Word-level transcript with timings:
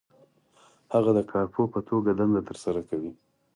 هغه 0.93 1.11
د 1.17 1.19
کارپوه 1.31 1.65
په 1.73 1.79
توګه 1.89 2.09
دنده 2.19 2.41
ترسره 2.49 2.81
کوي. 2.89 3.11